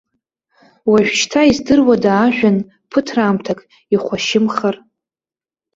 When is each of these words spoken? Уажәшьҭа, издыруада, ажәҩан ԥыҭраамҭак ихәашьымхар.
Уажәшьҭа, 0.91 1.41
издыруада, 1.49 2.11
ажәҩан 2.17 2.57
ԥыҭраамҭак 2.89 3.59
ихәашьымхар. 3.93 4.75